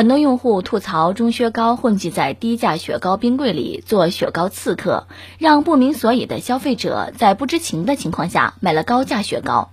[0.00, 9.68] 很多用户吐槽中薛高混迹在低价雪糕冰柜里做雪糕刺客，让不明所以的消费者在不知情的情况下买了高价雪糕。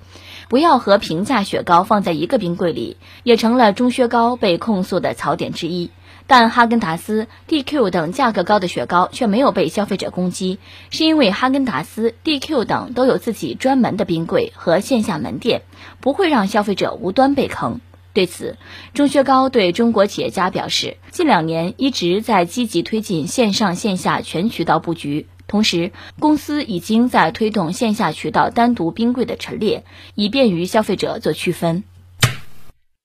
[0.50, 5.92] 不要和平价雪糕放在一个冰柜里，也成了中薛高被控诉的槽点之一。
[6.28, 10.60] 但哈根达斯、DQ 等价格高的雪糕却没有被消费者攻击，
[10.90, 15.62] 是因为哈根达斯、DQ 等都有自己专门的冰柜和线下门店，
[16.02, 17.80] 不会让消费者无端被坑。
[18.18, 18.58] 对此，
[18.96, 29.84] 钟薛高对中国企业家表示，近两年一直在积极推进线上线下全渠道布局，同时公司已经在推动线下渠道单独冰柜的陈列，
[30.16, 31.84] 以便于消费者做区分。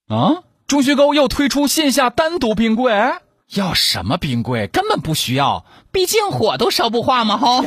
[0.08, 2.90] 啊，钟薛高要推出线下单独冰柜？
[3.54, 4.66] 要什么冰柜？
[4.66, 7.36] 根本不需要，毕竟火都烧不化嘛！
[7.36, 7.62] 哈。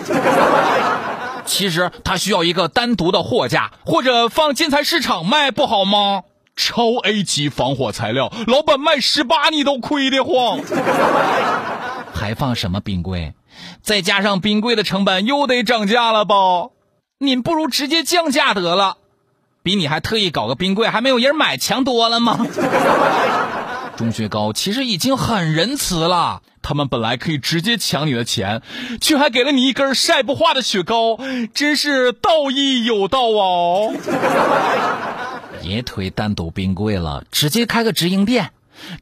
[1.46, 6.24] 其实他需要一个单独的货架，或者放建材市场卖，不好吗？
[6.56, 10.60] 超 A 级防火材料，老板卖十八你都亏得慌。
[12.14, 13.34] 还放什么冰柜？
[13.82, 16.36] 再加上冰柜的成本又得涨价了吧？
[17.20, 18.98] 您不如直接降价得了，
[19.64, 22.46] 比你还特意搞个冰柜还没有人买强多了吗？
[23.96, 28.62] 钟薛高其实已经很仁慈了，他们本来可以直接抢你的钱，
[29.00, 31.18] 却还给了你一根晒不化的雪糕，
[31.54, 33.94] 真是道义有道哦。
[35.66, 38.52] 别推单独冰柜了，直接开个直营店，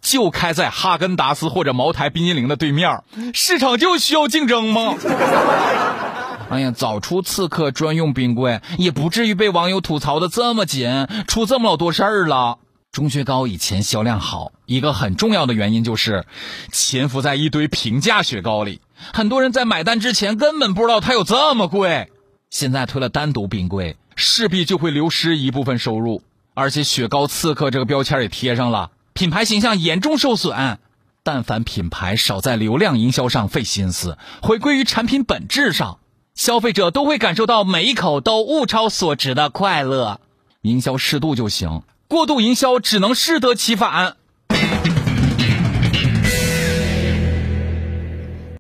[0.02, 3.04] 就开在哈根达斯或者茅台冰激凌的对面。
[3.34, 4.96] 市场就需要竞争吗？
[6.50, 12.60] 哎呀，早出刺客专用冰柜，也不至于被网友吐槽的这么紧，出这么老多事儿了。
[12.94, 16.26] 钟薛高以前销量好，一个很重要的原因就是
[16.72, 18.80] 潜伏在一堆平价雪糕里，
[19.14, 22.10] 很多人在买单之前根本不知道它有这么贵。
[22.50, 26.22] 现在推了单独冰柜，势必就会流失一部分收入。
[26.54, 30.80] 而且“雪糕刺客”这个标签也贴上了，品牌形象严重受损。
[31.24, 36.00] 但凡品牌少在流量营销上费心思，回归于产品本质上，
[36.36, 40.20] 消费者都会感受到每一口都物超所值的快乐。
[40.62, 44.18] 营销适度就行，过度营销只能适得其反。